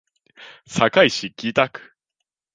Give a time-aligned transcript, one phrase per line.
[0.65, 1.93] 堺市北区